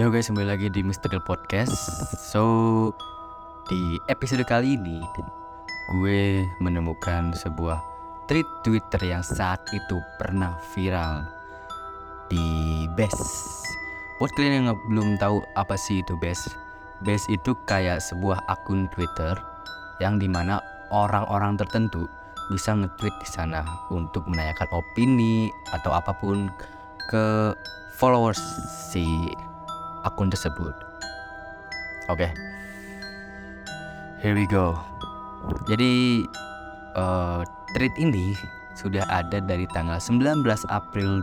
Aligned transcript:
Yo 0.00 0.08
guys, 0.08 0.32
kembali 0.32 0.48
lagi 0.48 0.72
di. 0.72 0.80
Del 0.80 1.20
Podcast. 1.20 1.76
So, 2.16 2.88
di 3.68 4.00
episode 4.08 4.48
kali 4.48 4.80
ini 4.80 4.96
gue 5.92 6.40
menemukan 6.56 7.36
sebuah 7.36 7.84
tweet 8.24 8.48
Twitter 8.64 8.96
yang 9.04 9.20
saat 9.20 9.60
itu 9.68 10.00
pernah 10.16 10.56
viral 10.72 11.28
di 12.32 12.88
Best. 12.96 13.20
Buat 14.16 14.32
kalian 14.40 14.72
yang 14.72 14.80
belum 14.88 15.20
tahu 15.20 15.44
apa 15.60 15.76
sih 15.76 16.00
itu 16.00 16.16
Best, 16.16 16.48
Best 17.04 17.28
itu 17.28 17.52
kayak 17.68 18.00
sebuah 18.00 18.40
akun 18.48 18.88
Twitter 18.96 19.36
yang 20.00 20.16
di 20.16 20.32
mana 20.32 20.64
orang-orang 20.88 21.60
tertentu 21.60 22.08
bisa 22.48 22.72
nge-tweet 22.72 23.12
di 23.20 23.28
sana 23.28 23.68
untuk 23.92 24.24
menanyakan 24.24 24.80
opini 24.80 25.52
atau 25.76 25.92
apa 25.92 26.16
pun 26.16 26.48
ke 27.12 27.52
followers 28.00 28.40
si 28.88 29.36
akun 30.06 30.32
tersebut. 30.32 30.72
Oke, 32.10 32.26
okay. 32.26 32.30
here 34.20 34.34
we 34.34 34.48
go. 34.48 34.74
Jadi 35.70 36.24
uh, 36.96 37.46
tweet 37.76 37.94
ini 38.00 38.34
sudah 38.74 39.04
ada 39.08 39.38
dari 39.44 39.68
tanggal 39.70 40.00
19 40.00 40.42
April 40.72 41.22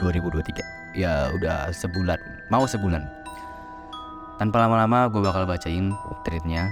2023. 0.00 0.98
Ya 0.98 1.32
udah 1.32 1.72
sebulan, 1.72 2.20
mau 2.52 2.64
sebulan. 2.68 3.04
Tanpa 4.40 4.66
lama-lama 4.66 5.08
gue 5.08 5.22
bakal 5.22 5.44
bacain 5.46 5.92
tweetnya. 6.26 6.68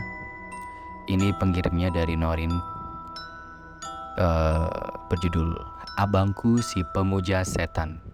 Ini 1.10 1.34
pengirimnya 1.42 1.90
dari 1.90 2.14
Norin 2.14 2.54
uh, 4.20 4.70
berjudul 5.10 5.58
Abangku 5.98 6.62
si 6.62 6.86
Pemuja 6.94 7.42
Setan. 7.42 8.09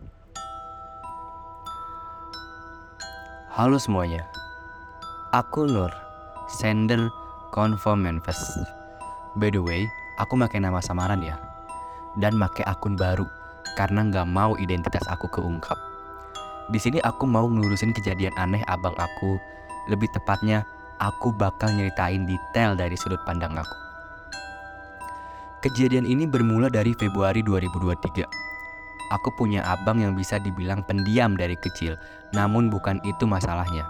Halo 3.57 3.81
semuanya, 3.81 4.21
aku 5.33 5.65
Nur, 5.65 5.89
sender 6.45 7.09
Conform 7.57 8.05
Manifest. 8.05 8.45
By 9.41 9.49
the 9.49 9.65
way, 9.65 9.89
aku 10.21 10.37
pakai 10.37 10.61
nama 10.61 10.77
samaran 10.85 11.25
ya, 11.25 11.41
dan 12.21 12.37
pakai 12.37 12.69
akun 12.69 13.01
baru 13.01 13.25
karena 13.81 14.13
nggak 14.13 14.29
mau 14.29 14.61
identitas 14.61 15.01
aku 15.09 15.33
keungkap. 15.33 15.81
Di 16.69 16.77
sini 16.77 17.01
aku 17.01 17.25
mau 17.25 17.49
ngelurusin 17.49 17.97
kejadian 17.97 18.37
aneh 18.37 18.61
abang 18.69 18.93
aku, 19.01 19.41
lebih 19.89 20.13
tepatnya 20.13 20.61
aku 21.01 21.33
bakal 21.33 21.73
nyeritain 21.73 22.29
detail 22.29 22.77
dari 22.77 22.93
sudut 23.01 23.25
pandang 23.25 23.57
aku. 23.57 23.77
Kejadian 25.65 26.05
ini 26.05 26.29
bermula 26.29 26.69
dari 26.69 26.93
Februari 26.93 27.41
2023 27.41 28.46
Aku 29.15 29.31
punya 29.39 29.63
abang 29.63 30.03
yang 30.03 30.19
bisa 30.19 30.43
dibilang 30.43 30.83
pendiam 30.83 31.39
dari 31.39 31.55
kecil, 31.55 31.95
namun 32.35 32.67
bukan 32.67 32.99
itu 33.07 33.23
masalahnya. 33.23 33.87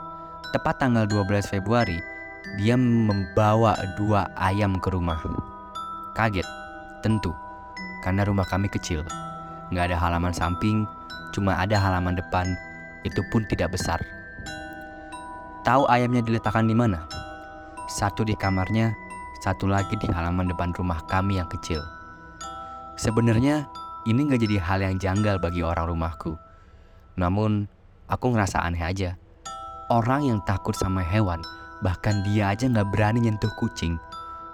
Tepat 0.52 0.76
tanggal 0.76 1.08
12 1.08 1.48
Februari, 1.48 1.96
dia 2.60 2.76
membawa 2.76 3.72
dua 3.96 4.28
ayam 4.36 4.76
ke 4.76 4.92
rumah. 4.92 5.16
Kaget, 6.12 6.44
tentu, 7.00 7.32
karena 8.04 8.28
rumah 8.28 8.44
kami 8.44 8.68
kecil. 8.68 9.02
Nggak 9.72 9.92
ada 9.92 9.96
halaman 9.98 10.36
samping, 10.36 10.84
cuma 11.32 11.56
ada 11.56 11.80
halaman 11.80 12.14
depan, 12.14 12.46
itu 13.02 13.24
pun 13.32 13.42
tidak 13.48 13.72
besar. 13.72 13.98
Tahu 15.66 15.88
ayamnya 15.90 16.22
diletakkan 16.22 16.68
di 16.68 16.76
mana? 16.76 17.02
Satu 17.90 18.22
di 18.22 18.36
kamarnya, 18.38 18.94
satu 19.42 19.66
lagi 19.66 19.96
di 19.98 20.06
halaman 20.06 20.46
depan 20.46 20.70
rumah 20.76 21.02
kami 21.10 21.42
yang 21.42 21.48
kecil. 21.50 21.82
Sebenarnya 22.94 23.66
ini 24.06 24.30
gak 24.30 24.38
jadi 24.38 24.56
hal 24.62 24.78
yang 24.86 24.96
janggal 25.02 25.42
bagi 25.42 25.66
orang 25.66 25.90
rumahku. 25.90 26.38
Namun, 27.18 27.66
aku 28.06 28.30
ngerasa 28.30 28.62
aneh 28.62 28.78
aja. 28.78 29.18
Orang 29.90 30.22
yang 30.22 30.38
takut 30.46 30.78
sama 30.78 31.02
hewan, 31.02 31.42
bahkan 31.82 32.22
dia 32.22 32.54
aja 32.54 32.70
gak 32.70 32.86
berani 32.94 33.26
nyentuh 33.26 33.50
kucing, 33.58 33.98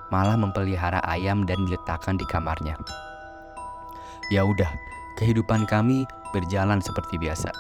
malah 0.09 0.41
mempelihara 0.41 1.05
ayam 1.05 1.45
dan 1.45 1.61
diletakkan 1.69 2.17
di 2.17 2.25
kamarnya. 2.33 2.81
Ya 4.33 4.41
udah, 4.49 4.73
kehidupan 5.21 5.69
kami 5.69 6.09
berjalan 6.33 6.81
seperti 6.81 7.21
biasa, 7.21 7.53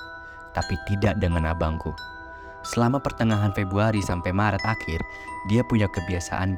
tapi 0.56 0.80
tidak 0.88 1.20
dengan 1.20 1.52
abangku. 1.52 1.92
Selama 2.64 3.04
pertengahan 3.04 3.52
Februari 3.52 4.00
sampai 4.00 4.32
Maret 4.32 4.64
akhir, 4.64 5.04
dia 5.52 5.60
punya 5.68 5.90
kebiasaan 5.92 6.56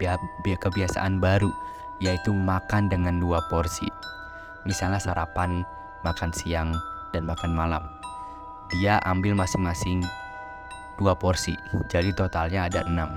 kebiasaan 0.62 1.19
baru, 1.19 1.50
yaitu 1.99 2.31
makan 2.31 2.87
dengan 2.87 3.19
dua 3.19 3.43
porsi 3.50 3.91
misalnya 4.65 5.01
sarapan, 5.01 5.65
makan 6.05 6.33
siang, 6.33 6.75
dan 7.15 7.25
makan 7.25 7.53
malam. 7.55 7.85
Dia 8.73 8.99
ambil 9.07 9.37
masing-masing 9.37 10.03
dua 10.99 11.15
porsi, 11.15 11.55
jadi 11.89 12.11
totalnya 12.17 12.67
ada 12.67 12.85
enam. 12.85 13.17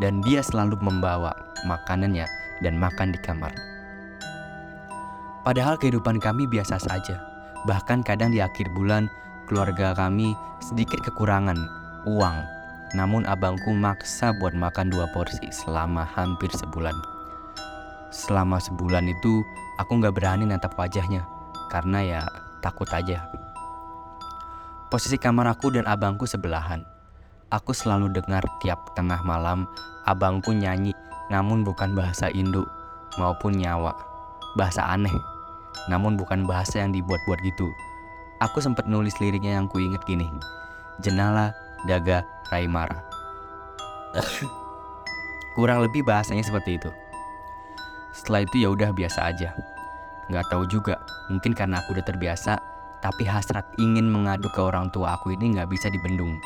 Dan 0.00 0.20
dia 0.24 0.42
selalu 0.42 0.76
membawa 0.80 1.32
makanannya 1.64 2.26
dan 2.60 2.74
makan 2.76 3.14
di 3.14 3.20
kamar. 3.22 3.52
Padahal 5.42 5.74
kehidupan 5.74 6.22
kami 6.22 6.46
biasa 6.46 6.78
saja. 6.78 7.18
Bahkan 7.66 8.06
kadang 8.06 8.30
di 8.30 8.38
akhir 8.38 8.70
bulan 8.74 9.10
keluarga 9.50 9.94
kami 9.94 10.34
sedikit 10.62 11.02
kekurangan 11.02 11.58
uang. 12.06 12.38
Namun 12.94 13.26
abangku 13.26 13.74
maksa 13.74 14.30
buat 14.38 14.54
makan 14.54 14.92
dua 14.92 15.10
porsi 15.10 15.50
selama 15.50 16.06
hampir 16.06 16.50
sebulan. 16.54 17.11
Selama 18.12 18.60
sebulan 18.60 19.08
itu 19.08 19.40
aku 19.80 19.96
nggak 19.96 20.12
berani 20.12 20.44
natap 20.44 20.76
wajahnya 20.76 21.24
karena 21.72 21.98
ya 22.04 22.20
takut 22.60 22.86
aja. 22.92 23.24
Posisi 24.92 25.16
kamar 25.16 25.48
aku 25.48 25.72
dan 25.72 25.88
abangku 25.88 26.28
sebelahan. 26.28 26.84
Aku 27.48 27.72
selalu 27.72 28.12
dengar 28.12 28.44
tiap 28.60 28.92
tengah 28.92 29.24
malam 29.24 29.64
abangku 30.04 30.52
nyanyi 30.52 30.92
namun 31.32 31.64
bukan 31.64 31.96
bahasa 31.96 32.28
Indo 32.28 32.68
maupun 33.16 33.56
Nyawa. 33.56 33.96
Bahasa 34.52 34.84
aneh, 34.84 35.16
namun 35.88 36.20
bukan 36.20 36.44
bahasa 36.44 36.84
yang 36.84 36.92
dibuat-buat 36.92 37.40
gitu. 37.40 37.72
Aku 38.44 38.60
sempat 38.60 38.84
nulis 38.84 39.16
liriknya 39.16 39.56
yang 39.56 39.64
kuinget 39.64 40.04
gini. 40.04 40.28
Jenala, 41.00 41.56
Daga, 41.88 42.20
Raimara. 42.52 43.00
Kurang 45.56 45.80
lebih 45.80 46.04
bahasanya 46.04 46.44
seperti 46.44 46.76
itu. 46.76 46.92
Setelah 48.12 48.44
itu 48.44 48.62
ya 48.62 48.68
udah 48.70 48.92
biasa 48.92 49.32
aja. 49.32 49.56
Nggak 50.28 50.52
tahu 50.52 50.64
juga, 50.68 51.00
mungkin 51.32 51.56
karena 51.56 51.80
aku 51.80 51.96
udah 51.96 52.04
terbiasa, 52.04 52.60
tapi 53.02 53.26
hasrat 53.26 53.66
ingin 53.80 54.06
mengadu 54.06 54.46
ke 54.52 54.60
orang 54.62 54.92
tua 54.92 55.18
aku 55.18 55.34
ini 55.34 55.56
nggak 55.58 55.68
bisa 55.72 55.90
dibendung. 55.90 56.38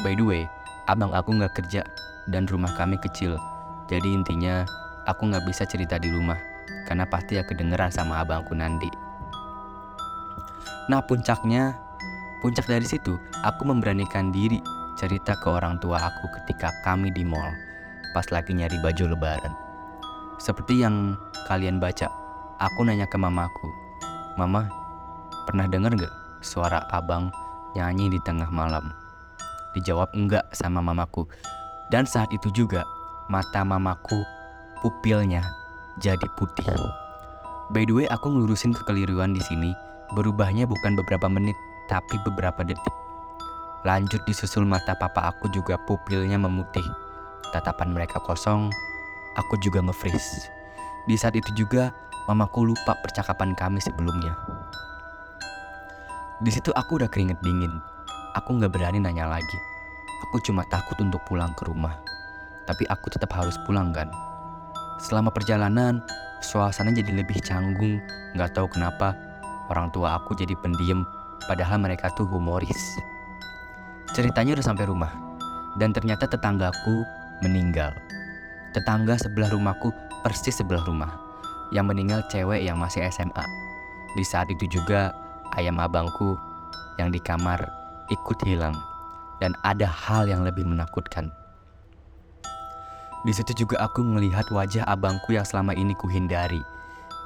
By 0.00 0.16
the 0.16 0.24
way, 0.24 0.42
abang 0.88 1.12
aku 1.12 1.36
nggak 1.36 1.52
kerja 1.58 1.84
dan 2.32 2.48
rumah 2.48 2.72
kami 2.78 2.96
kecil. 3.02 3.36
Jadi 3.90 4.08
intinya 4.14 4.64
aku 5.04 5.28
nggak 5.28 5.44
bisa 5.44 5.66
cerita 5.68 5.98
di 5.98 6.08
rumah 6.08 6.38
karena 6.88 7.04
pasti 7.06 7.36
ya 7.36 7.44
kedengeran 7.44 7.92
sama 7.92 8.22
abangku 8.24 8.56
nanti. 8.56 8.88
Nah 10.88 11.04
puncaknya, 11.04 11.76
puncak 12.42 12.66
dari 12.66 12.86
situ 12.88 13.14
aku 13.46 13.62
memberanikan 13.68 14.34
diri 14.34 14.58
cerita 14.98 15.38
ke 15.38 15.46
orang 15.50 15.78
tua 15.78 15.98
aku 15.98 16.26
ketika 16.42 16.70
kami 16.82 17.10
di 17.14 17.22
mall 17.22 17.52
pas 18.12 18.26
lagi 18.28 18.52
nyari 18.52 18.76
baju 18.82 19.14
lebaran. 19.14 19.61
Seperti 20.42 20.82
yang 20.82 21.14
kalian 21.46 21.78
baca, 21.78 22.10
aku 22.58 22.82
nanya 22.82 23.06
ke 23.06 23.14
mamaku, 23.14 23.70
Mama, 24.34 24.66
pernah 25.46 25.70
dengar 25.70 25.94
gak 25.94 26.10
suara 26.42 26.82
abang 26.90 27.30
nyanyi 27.78 28.10
di 28.10 28.18
tengah 28.26 28.50
malam? 28.50 28.90
Dijawab 29.70 30.10
enggak 30.18 30.42
sama 30.50 30.82
mamaku. 30.82 31.30
Dan 31.94 32.10
saat 32.10 32.26
itu 32.34 32.50
juga, 32.50 32.82
mata 33.30 33.62
mamaku, 33.62 34.18
pupilnya 34.82 35.46
jadi 36.02 36.26
putih. 36.34 36.66
By 37.70 37.86
the 37.86 37.94
way, 37.94 38.06
aku 38.10 38.34
ngelurusin 38.34 38.74
kekeliruan 38.74 39.38
di 39.38 39.42
sini. 39.46 39.70
Berubahnya 40.18 40.66
bukan 40.66 40.98
beberapa 40.98 41.30
menit, 41.30 41.54
tapi 41.86 42.18
beberapa 42.26 42.66
detik. 42.66 42.96
Lanjut 43.86 44.18
disusul 44.26 44.66
mata 44.66 44.98
papa 44.98 45.30
aku 45.30 45.46
juga 45.54 45.78
pupilnya 45.86 46.34
memutih. 46.34 46.84
Tatapan 47.54 47.94
mereka 47.94 48.18
kosong, 48.18 48.74
aku 49.38 49.58
juga 49.60 49.80
nge-freeze. 49.84 50.48
Di 51.08 51.18
saat 51.18 51.34
itu 51.34 51.50
juga, 51.54 51.90
mamaku 52.30 52.72
lupa 52.72 52.94
percakapan 53.02 53.56
kami 53.58 53.82
sebelumnya. 53.82 54.34
Di 56.42 56.50
situ 56.50 56.74
aku 56.74 56.98
udah 56.98 57.10
keringet 57.10 57.38
dingin. 57.42 57.70
Aku 58.34 58.58
nggak 58.58 58.72
berani 58.74 58.98
nanya 58.98 59.30
lagi. 59.30 59.58
Aku 60.28 60.42
cuma 60.42 60.66
takut 60.70 60.98
untuk 61.02 61.22
pulang 61.26 61.54
ke 61.54 61.66
rumah. 61.66 61.98
Tapi 62.66 62.86
aku 62.86 63.10
tetap 63.10 63.30
harus 63.34 63.58
pulang 63.66 63.90
kan. 63.90 64.10
Selama 65.02 65.34
perjalanan, 65.34 66.02
suasana 66.42 66.94
jadi 66.94 67.10
lebih 67.10 67.42
canggung. 67.42 67.98
Nggak 68.34 68.54
tahu 68.54 68.70
kenapa 68.70 69.14
orang 69.70 69.90
tua 69.90 70.18
aku 70.18 70.34
jadi 70.34 70.54
pendiam, 70.58 71.06
padahal 71.46 71.78
mereka 71.82 72.10
tuh 72.14 72.26
humoris. 72.26 72.98
Ceritanya 74.12 74.58
udah 74.58 74.66
sampai 74.66 74.84
rumah, 74.84 75.12
dan 75.80 75.94
ternyata 75.96 76.28
tetanggaku 76.28 77.02
meninggal. 77.40 77.96
Tetangga 78.72 79.20
sebelah 79.20 79.52
rumahku 79.52 79.92
persis 80.24 80.56
sebelah 80.56 80.84
rumah. 80.84 81.12
Yang 81.72 81.86
meninggal 81.88 82.20
cewek 82.28 82.64
yang 82.64 82.76
masih 82.76 83.04
SMA. 83.08 83.44
Di 84.16 84.24
saat 84.24 84.48
itu 84.52 84.68
juga 84.68 85.12
ayam 85.56 85.80
abangku 85.80 86.36
yang 87.00 87.08
di 87.12 87.20
kamar 87.20 87.60
ikut 88.12 88.38
hilang. 88.44 88.76
dan 89.42 89.58
ada 89.66 89.90
hal 89.90 90.30
yang 90.30 90.46
lebih 90.46 90.62
menakutkan. 90.62 91.26
Di 93.26 93.34
situ 93.34 93.66
juga 93.66 93.82
aku 93.82 93.98
melihat 94.06 94.46
wajah 94.54 94.86
abangku 94.86 95.34
yang 95.34 95.42
selama 95.42 95.74
ini 95.74 95.98
kuhindari. 95.98 96.62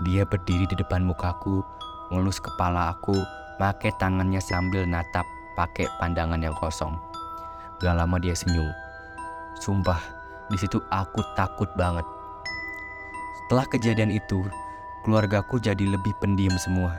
Dia 0.00 0.24
berdiri 0.24 0.64
di 0.64 0.80
depan 0.80 1.04
mukaku, 1.04 1.60
ngelus 2.08 2.40
kepala 2.40 2.96
aku, 2.96 3.20
pakai 3.60 3.92
tangannya 4.00 4.40
sambil 4.40 4.88
natap 4.88 5.28
pakai 5.56 5.88
pandangan 5.96 6.40
yang 6.40 6.52
kosong. 6.56 6.92
Gak 7.80 7.96
lama 7.96 8.20
dia 8.20 8.36
senyum. 8.36 8.68
Sumpah, 9.56 10.00
di 10.50 10.56
situ 10.58 10.78
aku 10.90 11.22
takut 11.34 11.70
banget. 11.74 12.04
Setelah 13.42 13.66
kejadian 13.70 14.10
itu, 14.10 14.46
keluargaku 15.06 15.62
jadi 15.62 15.86
lebih 15.86 16.14
pendiam 16.18 16.54
semua. 16.58 16.98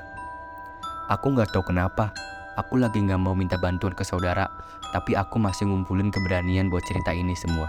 Aku 1.11 1.31
nggak 1.31 1.51
tahu 1.55 1.63
kenapa, 1.71 2.11
aku 2.59 2.79
lagi 2.79 2.99
nggak 3.03 3.19
mau 3.19 3.35
minta 3.35 3.59
bantuan 3.59 3.95
ke 3.95 4.03
saudara, 4.03 4.47
tapi 4.95 5.15
aku 5.15 5.39
masih 5.39 5.67
ngumpulin 5.67 6.11
keberanian 6.11 6.71
buat 6.71 6.83
cerita 6.87 7.11
ini 7.11 7.35
semua. 7.35 7.67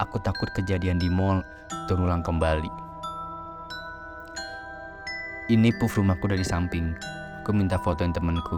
Aku 0.00 0.16
takut 0.20 0.48
kejadian 0.56 0.96
di 0.96 1.12
mall 1.12 1.44
terulang 1.84 2.24
kembali. 2.24 2.72
Ini 5.52 5.68
puff 5.76 5.98
rumahku 5.98 6.30
dari 6.30 6.46
samping. 6.46 6.96
Aku 7.42 7.50
minta 7.52 7.76
fotoin 7.76 8.14
temenku. 8.14 8.56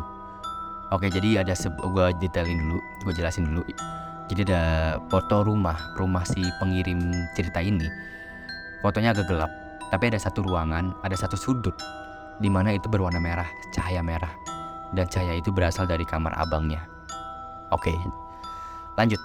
Oke, 0.93 1.09
jadi 1.09 1.41
ada 1.41 1.57
gue 1.57 2.07
detailin 2.21 2.61
dulu, 2.61 2.79
gue 3.09 3.13
jelasin 3.17 3.49
dulu. 3.49 3.65
Jadi 4.33 4.49
ada 4.49 4.97
foto 5.13 5.45
rumah, 5.45 5.77
rumah 6.01 6.25
si 6.25 6.41
pengirim 6.57 7.13
cerita 7.37 7.61
ini. 7.61 7.85
Fotonya 8.81 9.13
agak 9.13 9.29
gelap, 9.29 9.53
tapi 9.93 10.09
ada 10.09 10.17
satu 10.17 10.41
ruangan, 10.41 10.97
ada 11.05 11.13
satu 11.13 11.37
sudut 11.37 11.77
di 12.41 12.49
mana 12.49 12.73
itu 12.73 12.89
berwarna 12.89 13.21
merah, 13.21 13.45
cahaya 13.77 14.01
merah. 14.01 14.33
Dan 14.97 15.05
cahaya 15.13 15.37
itu 15.37 15.53
berasal 15.53 15.85
dari 15.85 16.09
kamar 16.09 16.33
abangnya. 16.41 16.81
Oke, 17.77 17.93
lanjut. 18.97 19.21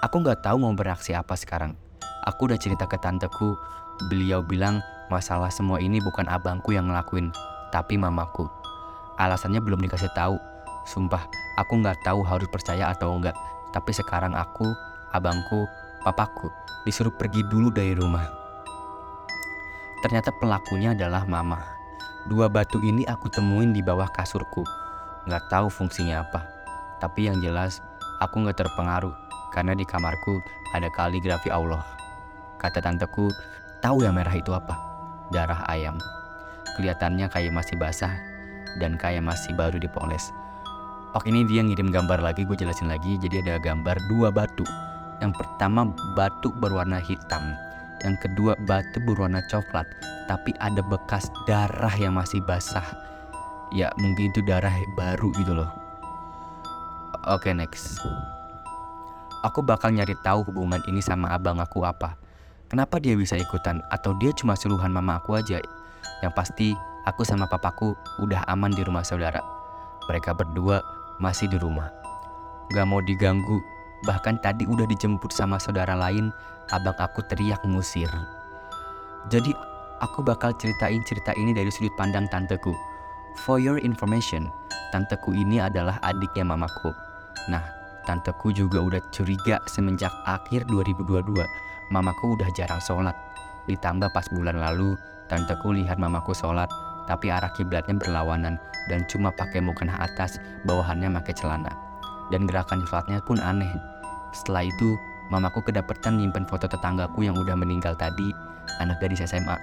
Aku 0.00 0.24
nggak 0.24 0.40
tahu 0.40 0.64
mau 0.64 0.72
bereaksi 0.72 1.12
apa 1.12 1.36
sekarang. 1.36 1.76
Aku 2.24 2.48
udah 2.48 2.56
cerita 2.56 2.88
ke 2.88 2.96
tanteku, 2.96 3.52
beliau 4.08 4.40
bilang 4.40 4.80
masalah 5.12 5.52
semua 5.52 5.76
ini 5.76 6.00
bukan 6.00 6.24
abangku 6.24 6.72
yang 6.72 6.88
ngelakuin, 6.88 7.28
tapi 7.68 8.00
mamaku. 8.00 8.48
Alasannya 9.20 9.60
belum 9.60 9.84
dikasih 9.84 10.08
tahu. 10.16 10.40
Sumpah, 10.88 11.20
aku 11.60 11.84
nggak 11.84 12.00
tahu 12.00 12.24
harus 12.24 12.48
percaya 12.48 12.90
atau 12.90 13.12
enggak. 13.12 13.36
Tapi 13.72 13.90
sekarang 13.96 14.36
aku, 14.36 14.68
abangku, 15.16 15.64
papaku 16.04 16.52
disuruh 16.84 17.14
pergi 17.14 17.42
dulu 17.46 17.72
dari 17.72 17.96
rumah. 17.96 18.26
Ternyata 20.02 20.34
pelakunya 20.34 20.92
adalah 20.92 21.22
mama. 21.24 21.62
Dua 22.26 22.50
batu 22.50 22.78
ini 22.82 23.06
aku 23.06 23.30
temuin 23.30 23.70
di 23.70 23.82
bawah 23.82 24.10
kasurku. 24.10 24.66
Nggak 25.26 25.46
tahu 25.46 25.70
fungsinya 25.70 26.26
apa. 26.26 26.42
Tapi 26.98 27.30
yang 27.30 27.38
jelas, 27.38 27.78
aku 28.18 28.42
nggak 28.42 28.58
terpengaruh 28.62 29.14
karena 29.54 29.78
di 29.78 29.86
kamarku 29.86 30.42
ada 30.74 30.90
kaligrafi 30.90 31.50
Allah. 31.54 31.86
Kata 32.58 32.82
tanteku, 32.82 33.30
tahu 33.82 34.02
yang 34.02 34.18
merah 34.18 34.34
itu 34.34 34.50
apa? 34.54 34.74
Darah 35.30 35.62
ayam. 35.70 35.98
Kelihatannya 36.78 37.30
kayak 37.30 37.54
masih 37.54 37.78
basah 37.78 38.14
dan 38.82 38.98
kayak 38.98 39.22
masih 39.22 39.54
baru 39.54 39.78
dipoles. 39.78 40.34
Oke 41.12 41.28
ini 41.28 41.44
dia 41.44 41.60
ngirim 41.60 41.92
gambar 41.92 42.24
lagi, 42.24 42.48
gue 42.48 42.56
jelasin 42.56 42.88
lagi. 42.88 43.20
Jadi 43.20 43.44
ada 43.44 43.60
gambar 43.60 44.00
dua 44.08 44.32
batu. 44.32 44.64
Yang 45.20 45.36
pertama 45.44 45.92
batu 46.16 46.48
berwarna 46.56 47.04
hitam. 47.04 47.52
Yang 48.00 48.24
kedua 48.24 48.56
batu 48.64 48.96
berwarna 49.04 49.44
coklat. 49.44 49.84
Tapi 50.24 50.56
ada 50.56 50.80
bekas 50.80 51.28
darah 51.44 51.92
yang 52.00 52.16
masih 52.16 52.40
basah. 52.48 52.84
Ya 53.76 53.92
mungkin 54.00 54.32
itu 54.32 54.40
darah 54.40 54.72
baru 54.96 55.28
gitu 55.36 55.52
loh. 55.52 55.68
Oke 57.28 57.52
next. 57.52 58.00
Aku 59.44 59.60
bakal 59.60 59.92
nyari 59.92 60.16
tahu 60.24 60.48
hubungan 60.48 60.80
ini 60.88 61.04
sama 61.04 61.28
abang 61.28 61.60
aku 61.60 61.84
apa. 61.84 62.16
Kenapa 62.72 62.96
dia 62.96 63.12
bisa 63.12 63.36
ikutan? 63.36 63.84
Atau 63.92 64.16
dia 64.16 64.32
cuma 64.32 64.56
suruhan 64.56 64.88
mama 64.88 65.20
aku 65.20 65.36
aja? 65.36 65.60
Yang 66.24 66.32
pasti, 66.32 66.68
aku 67.04 67.20
sama 67.20 67.44
papaku 67.44 67.92
udah 68.16 68.48
aman 68.48 68.72
di 68.72 68.80
rumah 68.80 69.04
saudara. 69.04 69.44
Mereka 70.08 70.32
berdua 70.32 70.80
masih 71.22 71.46
di 71.46 71.56
rumah. 71.62 71.94
Gak 72.74 72.86
mau 72.90 72.98
diganggu, 72.98 73.62
bahkan 74.02 74.42
tadi 74.42 74.66
udah 74.66 74.84
dijemput 74.90 75.30
sama 75.30 75.62
saudara 75.62 75.94
lain, 75.94 76.34
abang 76.74 76.98
aku 76.98 77.22
teriak 77.30 77.62
ngusir. 77.62 78.10
Jadi, 79.30 79.54
aku 80.02 80.26
bakal 80.26 80.50
ceritain 80.58 81.06
cerita 81.06 81.30
ini 81.38 81.54
dari 81.54 81.70
sudut 81.70 81.94
pandang 81.94 82.26
tanteku. 82.26 82.74
For 83.46 83.62
your 83.62 83.78
information, 83.78 84.50
tanteku 84.90 85.30
ini 85.30 85.62
adalah 85.62 86.02
adiknya 86.02 86.42
mamaku. 86.42 86.90
Nah, 87.46 87.62
Tanteku 88.02 88.50
juga 88.50 88.82
udah 88.82 88.98
curiga 89.14 89.62
semenjak 89.70 90.10
akhir 90.26 90.66
2022. 90.66 91.22
Mamaku 91.94 92.34
udah 92.34 92.50
jarang 92.50 92.82
sholat. 92.82 93.14
Ditambah 93.70 94.10
pas 94.10 94.26
bulan 94.34 94.58
lalu, 94.58 94.98
tanteku 95.30 95.70
lihat 95.70 96.02
mamaku 96.02 96.34
sholat, 96.34 96.66
tapi 97.06 97.30
arah 97.30 97.50
kiblatnya 97.54 97.98
berlawanan 97.98 98.58
dan 98.90 99.06
cuma 99.06 99.30
pakai 99.34 99.62
mukena 99.62 99.94
atas, 99.98 100.38
bawahannya 100.66 101.10
pakai 101.22 101.34
celana. 101.38 101.72
Dan 102.30 102.48
gerakan 102.48 102.82
sholatnya 102.88 103.20
pun 103.22 103.38
aneh. 103.38 103.70
Setelah 104.32 104.64
itu, 104.66 104.96
mamaku 105.28 105.60
kedapatan 105.68 106.18
nyimpen 106.18 106.48
foto 106.48 106.64
tetanggaku 106.66 107.26
yang 107.26 107.36
udah 107.36 107.54
meninggal 107.54 107.92
tadi, 107.94 108.32
anak 108.80 108.98
gadis 108.98 109.22
SMA. 109.26 109.54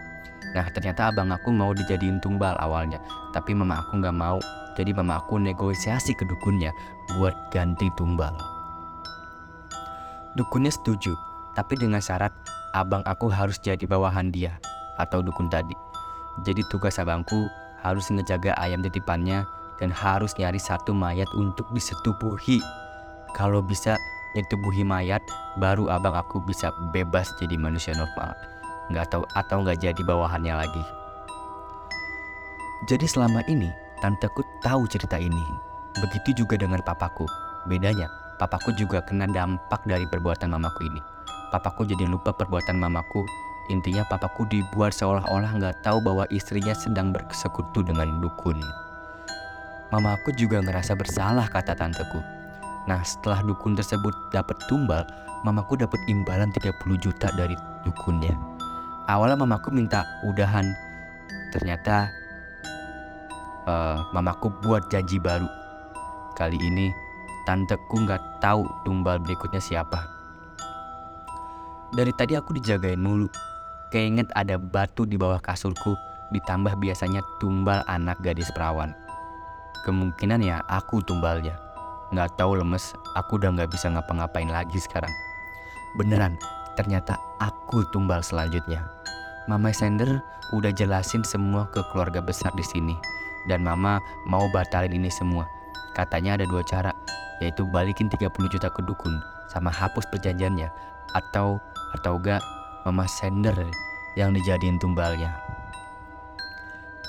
Nah 0.54 0.66
ternyata 0.74 1.14
abang 1.14 1.30
aku 1.30 1.54
mau 1.54 1.74
dijadiin 1.76 2.22
tumbal 2.22 2.58
awalnya, 2.58 2.98
tapi 3.34 3.54
mama 3.54 3.82
aku 3.82 4.02
nggak 4.02 4.16
mau 4.16 4.40
jadi 4.80 4.96
mama 4.96 5.20
aku 5.20 5.36
negosiasi 5.36 6.16
ke 6.16 6.24
dukunnya 6.24 6.72
buat 7.20 7.36
ganti 7.52 7.92
tumbal. 8.00 8.32
Dukunnya 10.40 10.72
setuju, 10.72 11.20
tapi 11.52 11.76
dengan 11.76 12.00
syarat 12.00 12.32
abang 12.72 13.04
aku 13.04 13.28
harus 13.28 13.60
jadi 13.60 13.84
bawahan 13.84 14.32
dia 14.32 14.56
atau 14.96 15.20
dukun 15.20 15.52
tadi. 15.52 15.89
Jadi 16.46 16.62
tugas 16.70 17.02
abangku 17.02 17.50
harus 17.82 18.08
ngejaga 18.12 18.56
ayam 18.60 18.84
titipannya 18.84 19.44
dan 19.80 19.90
harus 19.90 20.36
nyari 20.36 20.60
satu 20.60 20.94
mayat 20.94 21.28
untuk 21.36 21.66
disetubuhi. 21.72 22.60
Kalau 23.38 23.64
bisa 23.64 23.96
nyetubuhi 24.36 24.84
mayat, 24.86 25.22
baru 25.58 25.90
abang 25.90 26.14
aku 26.18 26.42
bisa 26.44 26.70
bebas 26.94 27.30
jadi 27.40 27.56
manusia 27.56 27.96
normal. 27.96 28.34
Nggak 28.90 29.10
tahu 29.14 29.24
atau 29.38 29.58
nggak 29.62 29.80
jadi 29.80 30.02
bawahannya 30.06 30.56
lagi. 30.56 30.84
Jadi 32.88 33.06
selama 33.06 33.44
ini 33.52 33.70
Tanteku 34.00 34.48
tahu 34.64 34.88
cerita 34.88 35.20
ini. 35.20 35.44
Begitu 36.00 36.32
juga 36.44 36.56
dengan 36.56 36.80
papaku. 36.80 37.28
Bedanya, 37.68 38.08
papaku 38.40 38.72
juga 38.80 39.04
kena 39.04 39.28
dampak 39.28 39.84
dari 39.84 40.08
perbuatan 40.08 40.56
mamaku 40.56 40.88
ini. 40.88 41.04
Papaku 41.52 41.84
jadi 41.84 42.08
lupa 42.08 42.32
perbuatan 42.32 42.80
mamaku. 42.80 43.28
Intinya 43.70 44.02
papaku 44.10 44.50
dibuat 44.50 44.98
seolah-olah 44.98 45.54
nggak 45.62 45.86
tahu 45.86 46.02
bahwa 46.02 46.26
istrinya 46.34 46.74
sedang 46.74 47.14
bersekutu 47.14 47.86
dengan 47.86 48.18
dukun. 48.18 48.58
Mamaku 49.94 50.34
juga 50.34 50.62
ngerasa 50.62 50.98
bersalah 50.98 51.46
kata 51.50 51.78
tanteku. 51.78 52.18
Nah 52.90 53.06
setelah 53.06 53.46
dukun 53.46 53.78
tersebut 53.78 54.14
dapat 54.34 54.58
tumbal, 54.66 55.06
mamaku 55.46 55.78
dapat 55.78 56.02
imbalan 56.10 56.50
30 56.50 56.98
juta 56.98 57.30
dari 57.38 57.54
dukunnya. 57.86 58.34
Awalnya 59.06 59.46
mamaku 59.46 59.70
minta 59.70 60.02
udahan. 60.26 60.66
Ternyata 61.54 62.10
uh, 63.70 64.02
mamaku 64.14 64.50
buat 64.66 64.90
janji 64.90 65.22
baru. 65.22 65.46
Kali 66.34 66.58
ini 66.58 66.90
tanteku 67.46 68.02
nggak 68.02 68.42
tahu 68.42 68.66
tumbal 68.82 69.22
berikutnya 69.22 69.62
siapa. 69.62 70.06
Dari 71.90 72.14
tadi 72.14 72.38
aku 72.38 72.54
dijagain 72.54 73.02
mulu. 73.02 73.49
Keinget 73.90 74.30
ada 74.38 74.62
batu 74.62 75.10
di 75.10 75.18
bawah 75.18 75.42
kasurku, 75.42 75.98
ditambah 76.30 76.78
biasanya 76.78 77.26
tumbal 77.42 77.82
anak 77.90 78.22
gadis 78.22 78.54
perawan. 78.54 78.94
Kemungkinan 79.82 80.46
ya 80.46 80.62
aku 80.70 81.02
tumbalnya. 81.02 81.58
Nggak 82.14 82.38
tahu 82.38 82.62
lemes, 82.62 82.94
aku 83.18 83.42
udah 83.42 83.50
nggak 83.50 83.74
bisa 83.74 83.90
ngapa-ngapain 83.90 84.50
lagi 84.50 84.78
sekarang. 84.78 85.10
Beneran, 85.98 86.38
ternyata 86.78 87.18
aku 87.42 87.82
tumbal 87.90 88.22
selanjutnya. 88.22 88.86
Mama 89.50 89.74
Sender 89.74 90.22
udah 90.54 90.70
jelasin 90.70 91.26
semua 91.26 91.66
ke 91.74 91.82
keluarga 91.90 92.22
besar 92.22 92.54
di 92.54 92.66
sini 92.66 92.94
dan 93.50 93.66
mama 93.66 93.98
mau 94.30 94.46
batalin 94.54 94.94
ini 94.94 95.10
semua. 95.10 95.50
Katanya 95.98 96.38
ada 96.38 96.46
dua 96.46 96.62
cara, 96.62 96.94
yaitu 97.42 97.66
balikin 97.74 98.06
30 98.06 98.30
juta 98.54 98.70
ke 98.70 98.86
dukun 98.86 99.18
sama 99.50 99.74
hapus 99.74 100.06
perjanjiannya 100.14 100.70
atau 101.18 101.58
atau 101.98 102.22
enggak 102.22 102.44
mama 102.88 103.04
sender 103.10 103.56
yang 104.16 104.32
dijadiin 104.32 104.80
tumbalnya. 104.80 105.36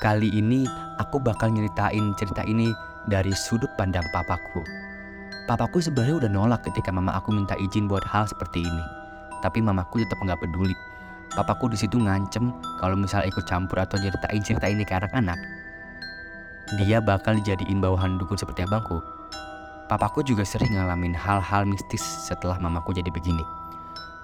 Kali 0.00 0.32
ini 0.32 0.64
aku 0.96 1.20
bakal 1.20 1.52
nyeritain 1.52 2.16
cerita 2.16 2.40
ini 2.48 2.72
dari 3.04 3.30
sudut 3.36 3.68
pandang 3.76 4.06
papaku. 4.10 4.64
Papaku 5.44 5.82
sebenarnya 5.82 6.24
udah 6.24 6.30
nolak 6.30 6.64
ketika 6.64 6.88
mama 6.88 7.12
aku 7.18 7.34
minta 7.34 7.52
izin 7.60 7.90
buat 7.90 8.06
hal 8.08 8.24
seperti 8.24 8.64
ini. 8.64 8.84
Tapi 9.44 9.60
mamaku 9.60 10.00
tetap 10.00 10.20
nggak 10.20 10.40
peduli. 10.40 10.72
Papaku 11.36 11.70
di 11.70 11.78
situ 11.78 12.00
ngancem 12.00 12.50
kalau 12.82 12.96
misal 12.98 13.22
ikut 13.28 13.44
campur 13.46 13.78
atau 13.78 14.00
ceritain 14.00 14.42
cerita 14.42 14.66
ini 14.66 14.82
ke 14.82 14.98
anak-anak, 14.98 15.38
dia 16.78 16.98
bakal 17.02 17.38
dijadiin 17.38 17.78
bawahan 17.82 18.18
dukun 18.18 18.38
seperti 18.38 18.66
abangku. 18.66 18.98
Papaku 19.90 20.22
juga 20.22 20.46
sering 20.46 20.74
ngalamin 20.78 21.14
hal-hal 21.14 21.66
mistis 21.66 22.02
setelah 22.02 22.58
mamaku 22.62 22.94
jadi 22.94 23.10
begini. 23.10 23.42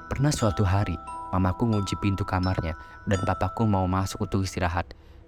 Pernah 0.07 0.31
suatu 0.31 0.63
hari, 0.63 0.95
mamaku 1.35 1.71
ngunci 1.71 1.99
pintu 1.99 2.23
kamarnya 2.23 2.77
dan 3.07 3.19
papaku 3.25 3.67
mau 3.67 3.87
masuk 3.89 4.27
untuk 4.27 4.45
istirahat. 4.45 4.87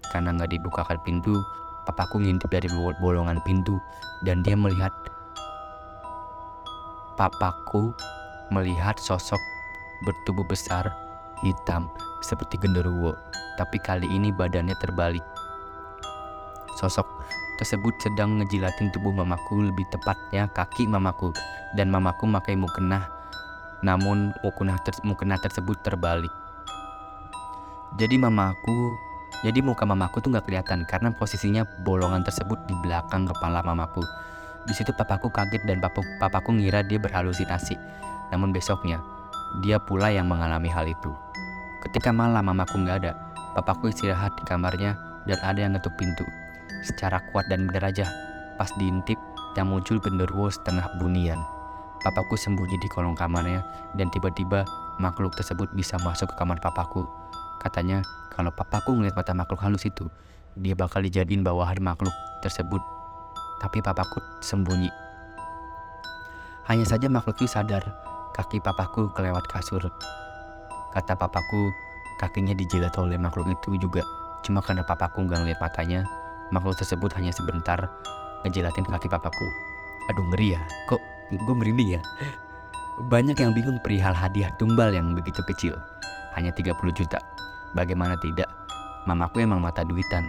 Karena 0.09 0.33
nggak 0.33 0.55
dibukakan 0.55 0.97
pintu, 1.05 1.37
papaku 1.85 2.21
ngintip 2.21 2.49
dari 2.49 2.69
bolongan 3.01 3.41
pintu 3.43 3.77
dan 4.23 4.41
dia 4.41 4.57
melihat 4.57 4.91
papaku 7.19 7.91
melihat 8.49 8.97
sosok 8.97 9.39
bertubuh 10.07 10.47
besar, 10.47 10.87
hitam, 11.43 11.91
seperti 12.23 12.55
genderuwo. 12.59 13.13
Tapi 13.59 13.77
kali 13.83 14.07
ini 14.07 14.31
badannya 14.31 14.75
terbalik. 14.79 15.23
Sosok 16.79 17.05
tersebut 17.59 17.91
sedang 17.99 18.39
ngejilatin 18.39 18.87
tubuh 18.95 19.11
mamaku, 19.11 19.67
lebih 19.67 19.83
tepatnya 19.91 20.47
kaki 20.55 20.87
mamaku. 20.87 21.35
Dan 21.75 21.91
mamaku 21.91 22.25
pakai 22.31 22.55
mukena, 22.55 23.11
namun 23.85 24.35
mukena, 24.43 24.75
ter 24.83 24.95
mukena 25.03 25.39
tersebut 25.39 25.79
terbalik. 25.81 26.31
Jadi 27.97 28.21
mamaku, 28.21 28.93
jadi 29.41 29.63
muka 29.63 29.87
mamaku 29.87 30.21
tuh 30.21 30.29
nggak 30.35 30.45
kelihatan 30.45 30.83
karena 30.85 31.09
posisinya 31.15 31.63
bolongan 31.87 32.21
tersebut 32.21 32.59
di 32.67 32.75
belakang 32.83 33.25
kepala 33.25 33.63
mamaku. 33.63 34.03
Di 34.67 34.75
situ 34.75 34.91
papaku 34.93 35.31
kaget 35.31 35.63
dan 35.65 35.79
papaku, 35.79 36.05
papaku 36.19 36.49
ngira 36.59 36.83
dia 36.85 36.99
berhalusinasi. 36.99 37.79
Namun 38.29 38.53
besoknya, 38.53 39.01
dia 39.65 39.81
pula 39.81 40.13
yang 40.13 40.29
mengalami 40.29 40.69
hal 40.69 40.85
itu. 40.85 41.09
Ketika 41.81 42.13
malam 42.13 42.45
mamaku 42.45 42.83
nggak 42.83 42.97
ada, 43.01 43.17
papaku 43.57 43.89
istirahat 43.89 44.35
di 44.37 44.43
kamarnya 44.45 44.93
dan 45.25 45.39
ada 45.41 45.59
yang 45.63 45.73
ngetuk 45.73 45.95
pintu. 45.97 46.27
Secara 46.85 47.23
kuat 47.31 47.49
dan 47.49 47.65
benar 47.65 47.89
aja, 47.89 48.05
pas 48.59 48.69
diintip 48.77 49.17
yang 49.57 49.71
muncul 49.71 49.97
genderuwo 49.99 50.47
setengah 50.47 50.87
bunian. 51.01 51.58
Papaku 51.99 52.39
sembunyi 52.39 52.79
di 52.79 52.87
kolong 52.87 53.15
kamarnya 53.15 53.59
dan 53.99 54.07
tiba-tiba 54.07 54.63
makhluk 55.03 55.35
tersebut 55.35 55.67
bisa 55.75 55.99
masuk 55.99 56.31
ke 56.31 56.35
kamar 56.39 56.63
papaku. 56.63 57.03
Katanya 57.59 57.99
kalau 58.31 58.55
papaku 58.55 58.95
ngeliat 58.95 59.19
mata 59.19 59.35
makhluk 59.35 59.59
halus 59.59 59.83
itu, 59.83 60.07
dia 60.55 60.79
bakal 60.79 61.03
dijadiin 61.03 61.43
bawahan 61.43 61.79
makhluk 61.83 62.15
tersebut. 62.39 62.79
Tapi 63.59 63.83
papaku 63.83 64.23
sembunyi. 64.39 64.87
Hanya 66.71 66.87
saja 66.87 67.11
makhluk 67.11 67.35
itu 67.43 67.51
sadar 67.51 67.83
kaki 68.31 68.63
papaku 68.63 69.11
kelewat 69.11 69.43
kasur. 69.51 69.83
Kata 70.95 71.19
papaku, 71.19 71.67
kakinya 72.23 72.55
dijilat 72.55 72.95
oleh 72.95 73.19
makhluk 73.19 73.51
itu 73.51 73.75
juga. 73.75 73.99
Cuma 74.47 74.63
karena 74.63 74.87
papaku 74.87 75.27
nggak 75.27 75.43
ngeliat 75.43 75.59
matanya, 75.59 76.07
makhluk 76.55 76.79
tersebut 76.79 77.11
hanya 77.19 77.35
sebentar 77.35 77.91
ngejilatin 78.47 78.87
kaki 78.87 79.11
papaku. 79.11 79.47
Aduh 80.07 80.23
ngeri 80.31 80.55
ya, 80.55 80.61
kok 80.87 81.03
gue 81.37 81.55
merinding 81.55 81.99
ya? 81.99 82.01
Banyak 83.05 83.37
yang 83.37 83.53
bingung 83.53 83.77
perihal 83.85 84.11
hadiah 84.11 84.49
tumbal 84.57 84.89
yang 84.89 85.13
begitu 85.13 85.39
kecil, 85.45 85.77
hanya 86.33 86.49
30 86.49 86.73
juta. 86.91 87.21
Bagaimana 87.77 88.17
tidak, 88.17 88.49
mamaku 89.05 89.45
emang 89.45 89.61
mata 89.61 89.85
duitan. 89.85 90.25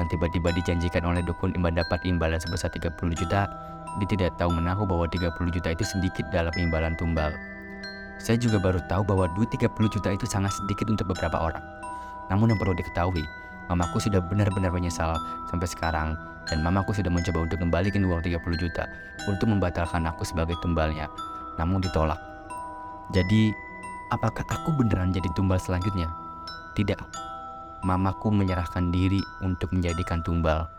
Yang 0.00 0.16
tiba-tiba 0.16 0.50
dijanjikan 0.56 1.04
oleh 1.06 1.22
dukun 1.22 1.54
imban 1.54 1.76
dapat 1.78 2.02
imbalan 2.02 2.40
sebesar 2.40 2.72
30 2.74 2.96
juta, 3.14 3.46
dia 4.00 4.08
tidak 4.08 4.34
tahu 4.40 4.50
menahu 4.52 4.88
bahwa 4.88 5.04
30 5.06 5.30
juta 5.52 5.68
itu 5.70 5.84
sedikit 5.84 6.24
dalam 6.32 6.52
imbalan 6.56 6.96
tumbal. 6.96 7.30
Saya 8.16 8.38
juga 8.38 8.56
baru 8.62 8.80
tahu 8.88 9.02
bahwa 9.04 9.28
duit 9.36 9.52
30 9.52 9.72
juta 9.92 10.08
itu 10.14 10.24
sangat 10.24 10.54
sedikit 10.54 10.88
untuk 10.88 11.12
beberapa 11.12 11.36
orang. 11.36 11.64
Namun 12.30 12.54
yang 12.54 12.58
perlu 12.60 12.72
diketahui, 12.72 13.24
mamaku 13.70 14.02
sudah 14.02 14.18
benar-benar 14.24 14.72
menyesal 14.74 15.14
sampai 15.50 15.68
sekarang 15.68 16.14
dan 16.50 16.58
mamaku 16.62 16.96
sudah 16.96 17.10
mencoba 17.10 17.46
untuk 17.46 17.58
kembalikan 17.62 18.02
uang 18.02 18.22
30 18.24 18.42
juta 18.58 18.84
untuk 19.30 19.46
membatalkan 19.50 20.02
aku 20.08 20.26
sebagai 20.26 20.58
tumbalnya, 20.58 21.06
namun 21.60 21.78
ditolak. 21.78 22.18
Jadi, 23.14 23.54
apakah 24.10 24.42
aku 24.48 24.74
beneran 24.74 25.14
jadi 25.14 25.28
tumbal 25.36 25.60
selanjutnya? 25.62 26.10
Tidak. 26.74 26.98
Mamaku 27.86 28.30
menyerahkan 28.30 28.90
diri 28.90 29.20
untuk 29.42 29.70
menjadikan 29.74 30.22
tumbal. 30.22 30.70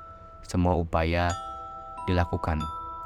Semua 0.43 0.75
upaya 0.75 1.31
dilakukan 2.07 2.59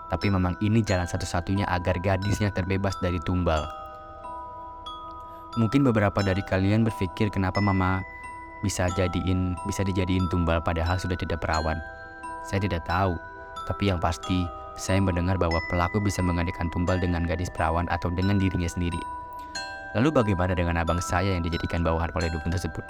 tapi 0.07 0.31
memang 0.31 0.55
ini 0.63 0.79
jalan 0.83 1.07
satu-satunya 1.07 1.67
agar 1.67 1.99
gadisnya 1.99 2.51
terbebas 2.51 2.95
dari 3.03 3.19
tumbal. 3.19 3.67
Mungkin 5.59 5.83
beberapa 5.83 6.21
dari 6.23 6.39
kalian 6.45 6.85
berpikir 6.87 7.33
kenapa 7.33 7.59
mama 7.59 7.99
bisa 8.65 8.89
jadiin 8.93 9.53
bisa 9.65 9.81
dijadiin 9.85 10.25
tumbal 10.29 10.61
padahal 10.61 10.97
sudah 10.97 11.17
tidak 11.17 11.41
perawan. 11.43 11.77
Saya 12.47 12.63
tidak 12.63 12.87
tahu, 12.87 13.19
tapi 13.67 13.91
yang 13.91 13.99
pasti 13.99 14.47
saya 14.77 15.01
mendengar 15.01 15.35
bahwa 15.41 15.57
pelaku 15.67 15.97
bisa 15.97 16.21
menggantikan 16.21 16.69
tumbal 16.69 17.01
dengan 17.01 17.25
gadis 17.25 17.49
perawan 17.49 17.89
atau 17.89 18.13
dengan 18.13 18.37
dirinya 18.37 18.69
sendiri. 18.69 19.01
Lalu 19.97 20.13
bagaimana 20.13 20.53
dengan 20.53 20.77
abang 20.77 21.01
saya 21.01 21.33
yang 21.33 21.41
dijadikan 21.41 21.81
bawahan 21.81 22.13
oleh 22.13 22.29
dukun 22.29 22.53
tersebut? 22.53 22.85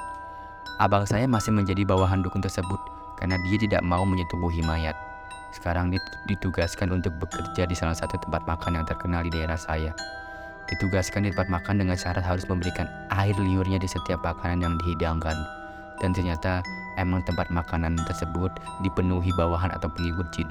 Abang 0.83 1.07
saya 1.07 1.25
masih 1.25 1.55
menjadi 1.55 1.87
bawahan 1.87 2.19
dukun 2.19 2.43
tersebut 2.43 2.77
karena 3.17 3.39
dia 3.47 3.57
tidak 3.57 3.81
mau 3.81 4.03
menyetubuhi 4.03 4.61
mayat. 4.67 4.93
Sekarang 5.55 5.89
ditugaskan 6.27 6.91
untuk 6.91 7.15
bekerja 7.17 7.65
di 7.65 7.73
salah 7.73 7.95
satu 7.95 8.19
tempat 8.19 8.43
makan 8.45 8.77
yang 8.77 8.85
terkenal 8.85 9.23
di 9.23 9.31
daerah 9.31 9.57
saya. 9.57 9.95
Ditugaskan 10.67 11.23
di 11.23 11.31
tempat 11.31 11.47
makan 11.47 11.79
dengan 11.79 11.95
syarat 11.95 12.23
harus 12.27 12.43
memberikan 12.51 12.87
air 13.15 13.35
liurnya 13.39 13.79
di 13.79 13.87
setiap 13.87 14.19
makanan 14.23 14.59
yang 14.63 14.75
dihidangkan. 14.83 15.35
Dan 16.03 16.11
ternyata 16.11 16.59
emang 16.99 17.23
tempat 17.23 17.47
makanan 17.49 17.95
tersebut 18.03 18.51
dipenuhi 18.83 19.31
bawahan 19.39 19.71
atau 19.71 19.87
pengikut 19.87 20.27
jin. 20.35 20.49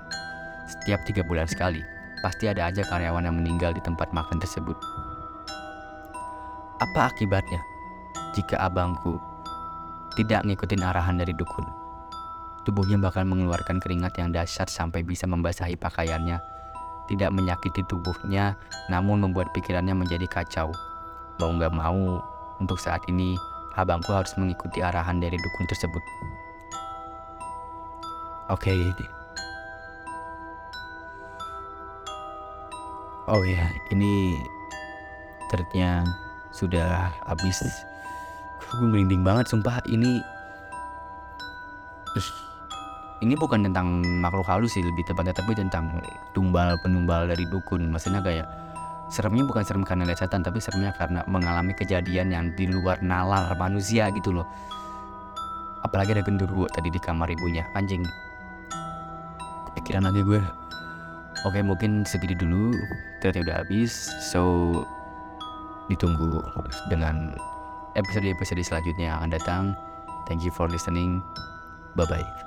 Setiap 0.67 0.99
tiga 1.05 1.23
bulan 1.23 1.47
sekali, 1.47 1.85
pasti 2.25 2.49
ada 2.49 2.67
aja 2.67 2.83
karyawan 2.89 3.29
yang 3.29 3.37
meninggal 3.37 3.77
di 3.77 3.83
tempat 3.85 4.11
makan 4.11 4.41
tersebut. 4.41 4.75
Apa 6.83 7.13
akibatnya 7.13 7.61
jika 8.37 8.61
abangku 8.61 9.21
tidak 10.17 10.43
ngikutin 10.49 10.83
arahan 10.83 11.21
dari 11.21 11.37
dukun? 11.37 11.65
Tubuhnya 12.67 12.99
bakal 12.99 13.23
mengeluarkan 13.29 13.79
keringat 13.79 14.19
yang 14.19 14.35
dahsyat 14.35 14.67
sampai 14.67 15.07
bisa 15.07 15.29
membasahi 15.31 15.79
pakaiannya. 15.79 16.56
Tidak 17.07 17.31
menyakiti 17.31 17.87
tubuhnya, 17.87 18.59
namun 18.91 19.23
membuat 19.23 19.55
pikirannya 19.55 19.95
menjadi 19.95 20.27
kacau. 20.27 20.75
Mau 21.39 21.51
nggak 21.55 21.75
mau, 21.75 22.19
untuk 22.61 22.81
saat 22.81 23.05
ini 23.07 23.37
abangku 23.77 24.09
harus 24.13 24.33
mengikuti 24.41 24.81
arahan 24.81 25.21
dari 25.21 25.37
dukun 25.37 25.67
tersebut. 25.69 26.03
Oke. 28.49 28.73
Okay. 28.73 28.83
Oh 33.27 33.43
ya, 33.43 33.67
ini 33.91 34.39
ternyata 35.51 36.07
sudah 36.55 37.11
habis. 37.27 37.59
Gue 38.77 38.87
merinding 38.87 39.27
banget, 39.27 39.51
sumpah. 39.51 39.83
Ini 39.91 40.23
terus 42.15 42.46
ini 43.25 43.33
bukan 43.33 43.65
tentang 43.65 44.05
makhluk 44.21 44.45
halus 44.45 44.77
sih 44.77 44.85
lebih 44.85 45.05
tepatnya 45.09 45.33
tapi 45.33 45.57
tentang 45.57 45.89
tumbal 46.37 46.77
penumbal 46.85 47.25
dari 47.25 47.49
dukun. 47.49 47.89
Maksudnya 47.89 48.21
kayak 48.21 48.47
seremnya 49.09 49.47
bukan 49.49 49.63
serem 49.65 49.85
karena 49.87 50.05
lihat 50.05 50.29
tapi 50.29 50.59
seremnya 50.61 50.93
karena 50.99 51.25
mengalami 51.25 51.73
kejadian 51.73 52.29
yang 52.35 52.53
di 52.53 52.69
luar 52.69 53.01
nalar 53.01 53.57
manusia 53.57 54.13
gitu 54.13 54.37
loh. 54.37 54.47
Apalagi 55.87 56.13
ada 56.13 56.25
genderuwo 56.27 56.69
tadi 56.69 56.93
di 56.93 57.01
kamar 57.01 57.33
ibunya. 57.33 57.65
Anjing. 57.73 58.05
Pikiran 59.79 60.09
lagi 60.09 60.21
gue 60.21 60.41
oke 61.49 61.59
mungkin 61.65 62.05
segini 62.05 62.37
dulu. 62.37 62.77
Ternyata 63.25 63.41
udah 63.49 63.57
habis. 63.65 64.13
So 64.21 64.43
ditunggu 65.89 66.43
dengan 66.93 67.33
episode-episode 67.97 68.61
selanjutnya 68.61 69.15
yang 69.15 69.17
akan 69.25 69.31
datang. 69.33 69.65
Thank 70.29 70.45
you 70.45 70.53
for 70.53 70.69
listening. 70.69 71.25
Bye 71.97 72.05
bye 72.11 72.46